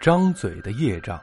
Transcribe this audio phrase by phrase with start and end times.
[0.00, 1.20] 张嘴的业障。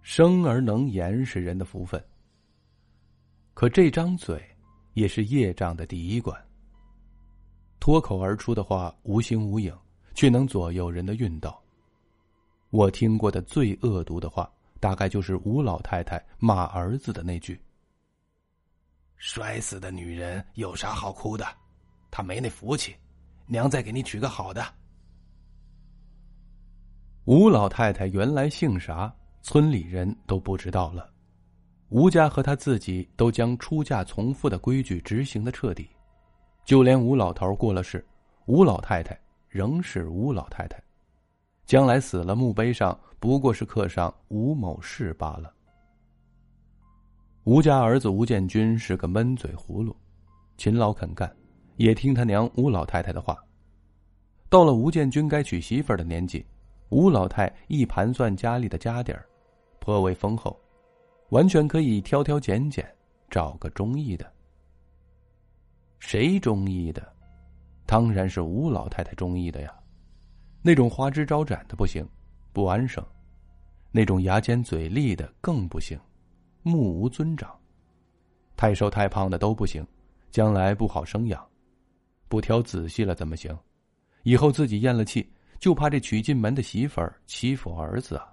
[0.00, 2.02] 生而能言是人的福分，
[3.52, 4.42] 可这张嘴
[4.94, 6.34] 也是业障的第一关。
[7.78, 9.76] 脱口而出的话无形无影，
[10.14, 11.62] 却能左右人的运道。
[12.70, 17.60] 我听过的最恶毒的话，大概就是吴老太太骂儿子的那句
[19.16, 21.46] ：“摔死的女人有啥好哭的？
[22.10, 22.94] 她没那福气，
[23.46, 24.64] 娘再给你娶个好的。”
[27.24, 29.14] 吴老太太原来姓啥？
[29.42, 31.08] 村里人都不知道了，
[31.90, 35.88] 吴家和他自己都将出嫁从夫的规矩执行的彻底，
[36.64, 38.04] 就连吴老头过了世，
[38.46, 39.16] 吴老太太
[39.48, 40.82] 仍是吴老太太，
[41.64, 45.54] 将来死了墓碑上不过是刻上吴某氏罢了。
[47.46, 49.94] 吴家儿子吴建军是个闷嘴葫芦，
[50.56, 51.32] 勤劳肯干，
[51.76, 53.38] 也听他娘吴老太太的话。
[54.48, 56.44] 到了吴建军该娶媳妇的年纪，
[56.88, 59.24] 吴老太一盘算家里的家底儿。
[59.78, 60.58] 颇为丰厚，
[61.28, 62.84] 完全可以挑挑拣拣，
[63.30, 64.28] 找个中意的。
[66.00, 67.12] 谁中意的？
[67.86, 69.72] 当然是吴老太太中意的呀。
[70.62, 72.04] 那种花枝招展的不行，
[72.52, 73.00] 不安生；
[73.92, 75.96] 那种牙尖嘴利的更不行，
[76.66, 77.56] 目无尊长。
[78.56, 79.86] 太瘦太胖的都不行，
[80.32, 81.46] 将来不好生养。
[82.28, 83.56] 不挑仔细了怎么行？
[84.24, 88.26] 以后自己咽了气，就怕这娶进门的媳妇儿欺负儿子啊。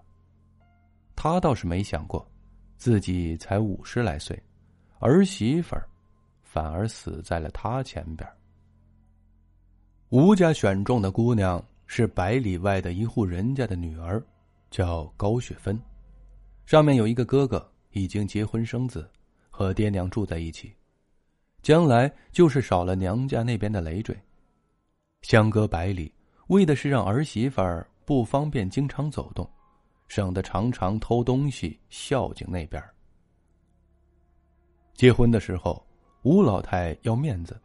[1.16, 2.28] 他倒是没想过，
[2.76, 4.42] 自己才五十来岁，
[4.98, 5.88] 儿媳妇儿
[6.42, 8.28] 反而死在了他前边。
[10.10, 14.24] 吴家选中的姑娘是百里外的一户人家的女儿，
[14.72, 15.80] 叫高雪芬，
[16.66, 19.10] 上面有一个哥哥已经结婚生子，
[19.50, 20.74] 和爹娘住在一起，
[21.62, 24.16] 将来就是少了娘家那边的累赘，
[25.22, 26.14] 相隔百里，
[26.48, 27.62] 为的是让儿媳妇
[28.06, 29.50] 不方便经常走动。
[30.10, 32.84] 省得常常偷东西孝敬那边。
[34.94, 35.84] 结婚的时候，
[36.22, 37.60] 吴老太要面子，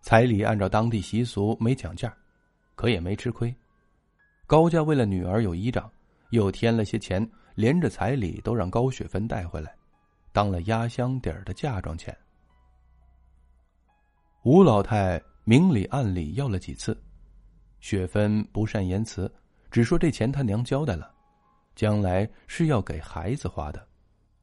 [0.00, 2.12] 彩礼按照当地习俗没讲价，
[2.74, 3.54] 可也没吃亏。
[4.46, 5.88] 高家为了女儿有依仗，
[6.30, 7.24] 又添了些钱，
[7.54, 9.74] 连着彩礼都让高雪芬带回来，
[10.32, 12.16] 当了压箱底儿的嫁妆钱。
[14.42, 17.00] 吴老太明里暗里要了几次，
[17.80, 19.32] 雪芬不善言辞，
[19.70, 21.12] 只说这钱他娘交代了。
[21.74, 23.88] 将来是要给孩子花的，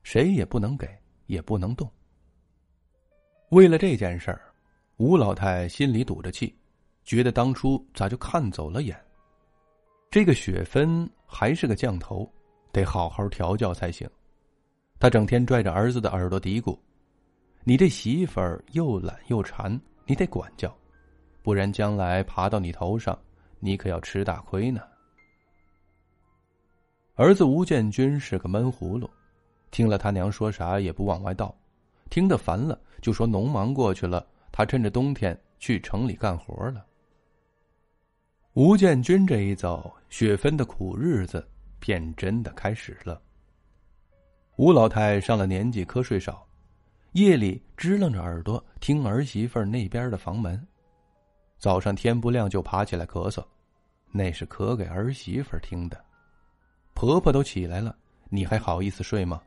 [0.02, 0.90] 谁也不能给，
[1.28, 1.88] 也不能动。
[3.50, 4.42] 为了这件事儿，
[4.98, 6.58] 吴老太心里堵着气，
[7.04, 9.00] 觉得当初咋就看走了眼。
[10.10, 12.28] 这个雪芬还是个犟头，
[12.72, 14.10] 得好好调教才行。
[15.00, 16.78] 他整天拽着儿子的耳朵嘀咕
[17.64, 20.76] ：“你这媳妇儿又懒又馋，你得管教，
[21.42, 23.18] 不然将来爬到你头上，
[23.60, 24.82] 你可要吃大亏呢。”
[27.16, 29.10] 儿子吴建军是个闷葫芦，
[29.72, 31.54] 听了他娘说啥也不往外倒，
[32.10, 36.86] 听得烦了就说农忙过去了，他趁着冬天去城里干活了。
[38.54, 41.46] 吴建军这一走，雪芬的苦日子
[41.80, 43.22] 便真的开始了。
[44.58, 46.46] 吴老太上了年纪，瞌睡少，
[47.14, 50.68] 夜里支棱着耳朵听儿媳妇那边的房门，
[51.58, 53.44] 早上天不亮就爬起来咳嗽，
[54.12, 56.04] 那是咳给儿媳妇听的。
[56.94, 57.96] 婆婆都起来了，
[58.30, 59.42] 你还好意思睡吗？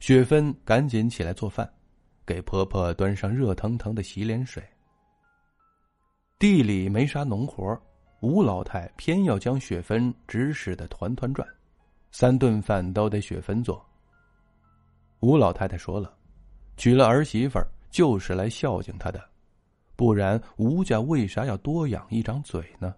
[0.00, 1.70] 雪芬赶紧起来做饭，
[2.24, 4.62] 给婆婆端上热腾腾的洗脸水。
[6.38, 7.80] 地里没啥农活，
[8.20, 11.46] 吴老太偏要将雪芬指使的团团转，
[12.10, 13.84] 三顿饭都得雪芬做。
[15.20, 16.16] 吴老太太说了，
[16.76, 17.58] 娶了儿媳妇
[17.90, 19.22] 就是来孝敬她的，
[19.94, 22.94] 不然吴家为啥要多养一张嘴呢？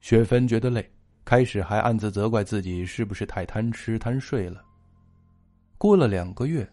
[0.00, 0.90] 雪芬觉得累，
[1.24, 4.64] 开始还暗自责怪自己是不是太贪吃贪睡了。
[5.78, 6.66] 过了两个月，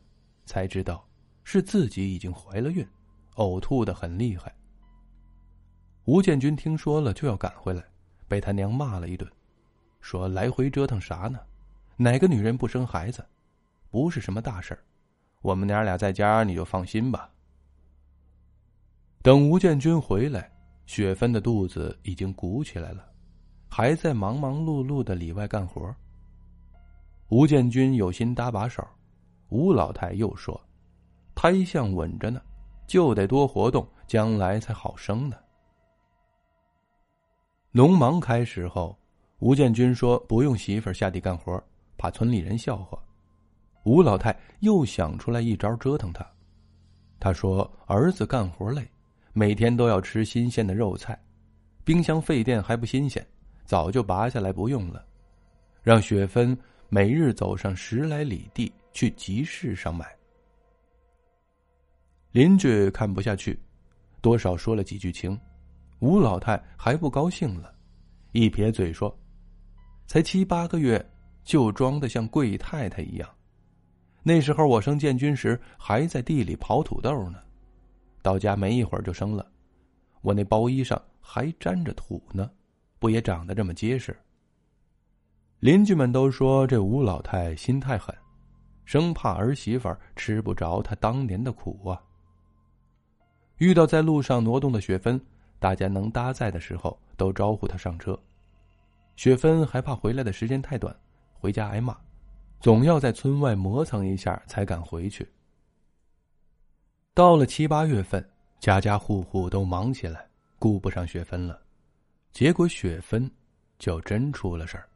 [0.45, 1.05] 才知道
[1.43, 2.85] 是自己已经怀了孕，
[3.35, 4.53] 呕吐的很厉害。
[6.05, 7.83] 吴建军听说了就要赶回来，
[8.27, 9.29] 被他娘骂了一顿，
[9.99, 11.39] 说来回折腾啥呢？
[11.95, 13.23] 哪个女人不生孩子？
[13.91, 14.79] 不是什么大事儿，
[15.41, 17.29] 我们娘俩在家你就放心吧。
[19.21, 20.51] 等吴建军回来，
[20.87, 23.05] 雪芬的肚子已经鼓起来了。
[23.69, 25.95] 还在忙忙碌碌的里外干活。
[27.29, 28.85] 吴建军有心搭把手，
[29.47, 30.59] 吴老太又说
[31.33, 32.41] ：“胎相稳着呢，
[32.85, 35.37] 就得多活动，将来才好生呢。”
[37.73, 38.97] 农忙开始后，
[39.39, 41.63] 吴建军说不用媳妇下地干活，
[41.97, 43.01] 怕村里人笑话。
[43.83, 46.29] 吴老太又想出来一招折腾他，
[47.17, 48.85] 他说儿子干活累，
[49.31, 51.17] 每天都要吃新鲜的肉菜，
[51.85, 53.25] 冰箱废电还不新鲜，
[53.63, 55.05] 早就拔下来不用了，
[55.81, 56.57] 让雪芬
[56.89, 60.13] 每日走上十来里地去集市上买。
[62.33, 63.57] 邻居看不下去，
[64.19, 65.39] 多少说了几句情，
[66.01, 67.71] 吴老太还不高兴了，
[68.31, 69.15] 一撇嘴说
[70.07, 71.03] ：“才七八个月，
[71.43, 73.29] 就装的像贵太太一样。”
[74.23, 77.37] 那时候我生建军时还在地里刨土豆呢，
[78.23, 79.45] 到家没一会儿就生了，
[80.21, 82.49] 我那包衣上还沾着土呢，
[82.97, 84.15] 不也长得这么结实？
[85.59, 88.15] 邻居们都说这吴老太心太狠，
[88.85, 92.01] 生怕儿媳妇吃不着她当年的苦啊。
[93.57, 95.23] 遇到在路上挪动的雪芬，
[95.61, 98.19] 大家能搭载的时候都招呼他上车，
[99.15, 100.93] 雪芬还怕回来的时间太短，
[101.33, 101.95] 回家挨骂。
[102.59, 105.31] 总要在村外磨蹭一下才敢回去。
[107.13, 108.27] 到了七八月份，
[108.59, 110.27] 家家户户都忙起来，
[110.57, 111.61] 顾不上雪芬了。
[112.31, 113.29] 结果雪芬
[113.77, 114.89] 就真出了事儿。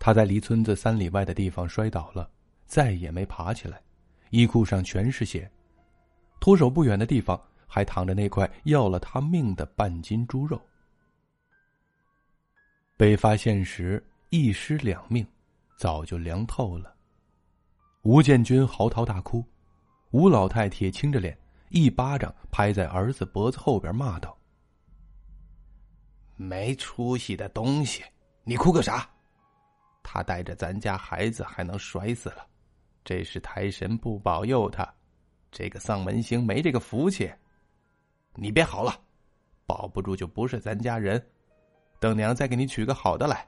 [0.00, 2.28] 他在离村子三里外的地方摔倒了，
[2.66, 3.80] 再也没爬起来，
[4.30, 5.48] 衣裤上全是血，
[6.40, 10.60] 脱手不远的地方还躺着那块要了他命的半斤猪肉。
[12.96, 15.26] 被发现时，一尸两命。
[15.78, 16.96] 早就凉透了。
[18.00, 19.44] 吴建军嚎啕大哭，
[20.10, 24.34] 吴老太铁青着脸，一巴掌拍在儿子脖子后边，骂道
[26.36, 28.02] ：“没出息的东西，
[28.42, 29.06] 你哭个啥？
[30.02, 32.46] 他带着咱家孩子还能摔死了，
[33.04, 34.90] 这是太神不保佑他，
[35.50, 37.30] 这个丧门星没这个福气。
[38.36, 38.94] 你别好了，
[39.66, 41.24] 保不住就不是咱家人，
[41.98, 43.46] 等娘再给你娶个好的来。”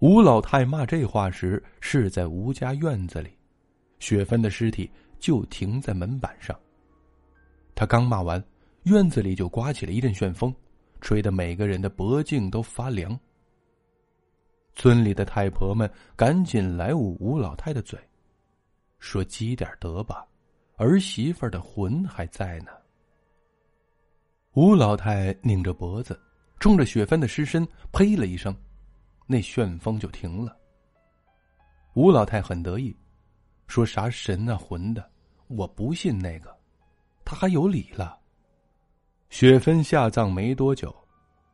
[0.00, 3.36] 吴老太骂这话时，是在吴家院子里，
[3.98, 6.56] 雪芬的尸体就停在门板上。
[7.74, 8.42] 他刚骂完，
[8.84, 10.54] 院子里就刮起了一阵旋风，
[11.00, 13.18] 吹得每个人的脖颈都发凉。
[14.76, 17.98] 村里的太婆们赶紧来捂吴老太的嘴，
[19.00, 20.24] 说：“积点德吧，
[20.78, 22.72] 儿媳妇的魂还在呢。”
[24.54, 26.18] 吴老太拧着脖子，
[26.58, 28.56] 冲着雪芬的尸身呸了一声。
[29.26, 30.56] 那旋风就停了。
[31.94, 32.96] 吴老太很得意，
[33.66, 35.10] 说啥神啊魂的，
[35.48, 36.56] 我不信那个，
[37.26, 38.18] 他还有理了。
[39.28, 40.94] 雪芬下葬没多久，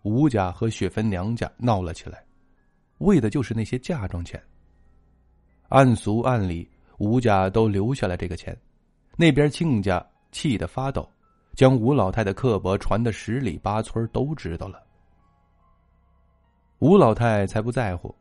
[0.02, 2.24] 吴家和雪芬娘家闹了起来，
[2.98, 4.40] 为的就是那些嫁妆钱。
[5.68, 8.56] 按俗按理，吴家都留下了这个钱，
[9.16, 11.08] 那边亲家气得发抖，
[11.54, 14.82] 将吴老太的刻薄传的十里八村都知道了。
[16.80, 18.14] 吴老太才不在乎，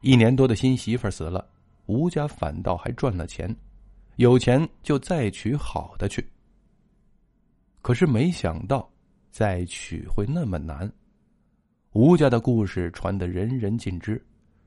[0.00, 1.46] 一年多的新媳妇死了，
[1.86, 3.54] 吴家反倒还赚了钱，
[4.16, 6.28] 有钱就再娶好的去。
[7.80, 8.90] 可是没想到，
[9.30, 10.90] 再娶会那么难。
[11.92, 14.22] 吴家的故事传得人人尽知，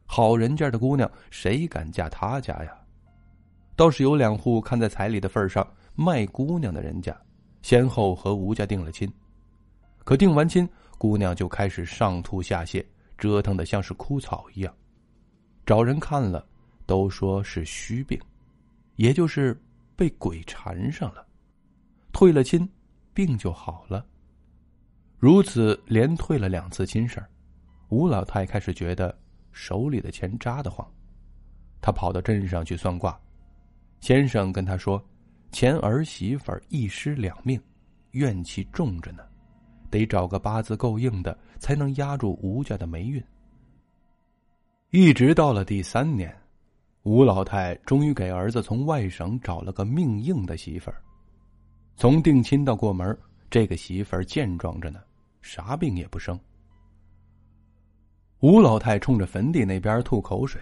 [0.06, 2.81] 好人家的姑娘谁敢嫁他家呀？
[3.81, 7.19] 倒是有两户看在彩礼的份上卖姑娘的人家，
[7.63, 9.12] 先后和吴家定了亲。
[10.04, 10.69] 可定完亲，
[11.00, 12.86] 姑娘就开始上吐下泻。
[13.18, 14.72] 折腾的像是枯草一样，
[15.66, 16.47] 找人看了，
[16.85, 18.19] 都说是虚病，
[18.97, 19.59] 也就是
[19.95, 21.26] 被鬼缠上了。
[22.14, 22.69] 退了亲，
[23.16, 24.06] 病就好了。
[25.18, 27.19] 如此连退了两次亲事
[27.90, 29.18] 吴老太开始觉得
[29.52, 30.88] 手里的钱扎得慌。
[31.81, 33.19] 他跑到镇上去算卦，
[34.01, 35.01] 先生跟他说，
[35.51, 37.61] 前儿媳妇一尸两命，
[38.11, 39.23] 怨气重着呢。
[39.91, 43.23] 得找个八字够硬的，才能压住吴家的霉运。
[44.89, 46.35] 一直到了第三年，
[47.03, 50.99] 吴老太终于给儿子从外省找了个命硬的媳妇儿。
[51.95, 53.15] 从定亲到过门，
[53.51, 54.99] 这个媳妇儿健壮着呢，
[55.41, 56.39] 啥病也不生。
[58.39, 60.59] 吴老太冲着坟地那边吐口水，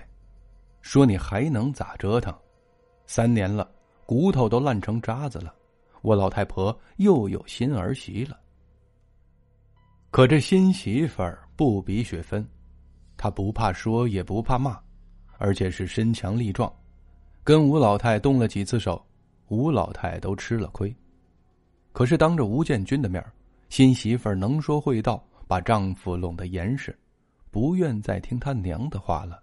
[0.82, 2.36] 说：“你还能咋折腾？
[3.12, 3.68] 三年了，
[4.06, 5.52] 骨头都烂成渣子了，
[6.04, 8.40] 我老太婆又有新儿媳了。”
[10.12, 12.48] 可这新媳妇儿不比雪芬，
[13.18, 14.80] 她不怕说也不怕骂，
[15.40, 16.72] 而且是身强力壮，
[17.44, 19.04] 跟吴老太动了几次手，
[19.48, 20.96] 吴老太都吃了亏。
[21.92, 23.26] 可是当着吴建军的面
[23.70, 26.96] 新媳妇儿能说会道，把丈夫拢得严实，
[27.50, 29.42] 不愿再听他娘的话了。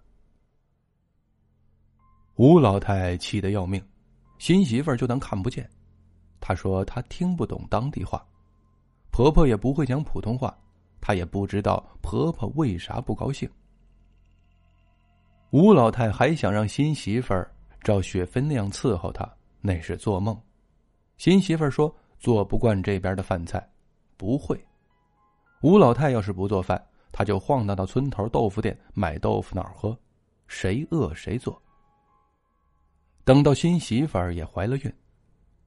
[2.36, 3.82] 吴老太气得要命，
[4.36, 5.66] 新媳妇儿就当看不见，
[6.38, 8.22] 她说她听不懂当地话。
[9.10, 10.54] 婆婆也不会讲普通话，
[11.00, 13.48] 她也不知道婆婆为啥不高兴。
[15.48, 17.50] 吴老太还想让新媳妇儿
[17.80, 19.26] 照雪芬那样伺候她，
[19.62, 20.38] 那是做梦。
[21.16, 23.66] 新媳妇说做不惯这边的饭菜，
[24.18, 24.62] 不会。
[25.62, 29.98] 吴老太要是不做饭，她就晃荡到村头豆腐店买豆腐脑喝，
[30.46, 31.58] 谁饿谁做。
[33.26, 34.92] 等到新媳妇儿也怀了孕，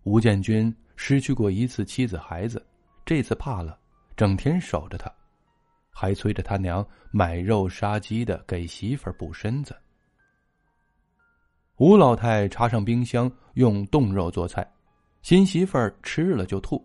[0.03, 2.65] 吴建军失去过一次妻子孩子，
[3.03, 3.77] 这次怕了，
[4.15, 5.13] 整天守着他，
[5.91, 9.75] 还催着他娘买肉杀鸡的给媳妇儿补身子。
[11.79, 14.65] 吴老太插上冰箱，用冻肉做菜，
[15.21, 16.81] 新媳妇儿吃了就吐，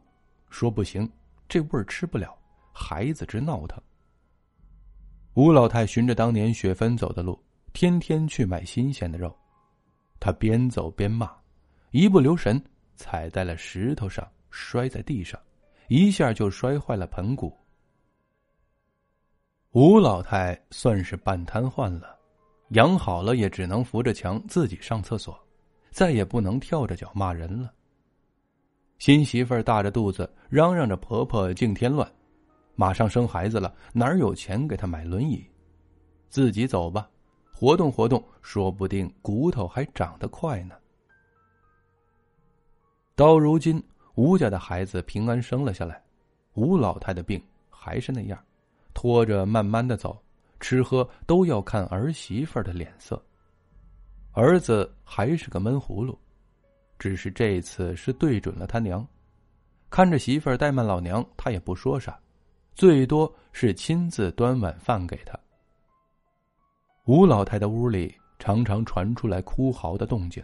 [0.50, 1.09] 说不行，
[1.49, 2.37] 这味儿吃不了。
[2.73, 3.81] 孩子直闹腾。
[5.35, 7.40] 吴老太循着当年雪芬走的路，
[7.73, 9.33] 天天去买新鲜的肉。
[10.25, 11.31] 他边走边骂，
[11.90, 12.59] 一不留神
[12.97, 15.38] 踩在了石头上，摔在地上，
[15.88, 17.54] 一下就摔坏了盆骨。
[19.73, 22.19] 吴老太算是半瘫痪了，
[22.71, 25.38] 养好了也只能扶着墙自己上厕所，
[25.90, 27.71] 再也不能跳着脚骂人了。
[28.99, 32.11] 新媳妇儿大着肚子嚷嚷着婆婆净添乱。
[32.76, 35.45] 马上生孩子了，哪有钱给她买轮椅？
[36.31, 37.11] 自己走吧，
[37.64, 40.75] 活动活动，说不定骨头还长得快呢。
[43.14, 43.83] 到如今，
[44.16, 46.04] 吴家的孩子平安生了下来，
[46.52, 48.38] 吴老太的病还是那样，
[48.92, 50.23] 拖着慢慢的走，
[50.61, 53.18] 吃喝都要看儿媳妇的脸色。
[54.33, 56.18] 儿子还是个闷葫芦，
[56.99, 59.09] 只是这次是对准了他娘，
[59.88, 62.21] 看着媳妇怠慢老娘，他也不说啥。
[62.75, 65.35] 最多是亲自端碗饭给他。
[67.06, 70.42] 吴老太的屋里常常传出来哭嚎的动静，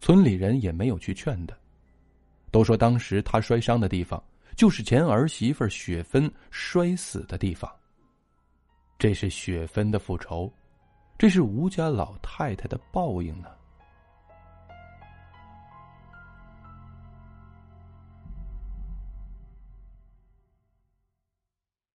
[0.00, 1.56] 村里人也没有去劝她，
[2.50, 4.20] 都说当时她摔伤的地方
[4.56, 7.70] 就是前儿媳妇雪芬摔死的地方。
[8.98, 10.52] 这是雪芬的复仇，
[11.16, 13.48] 这是吴家老太太的报应呢。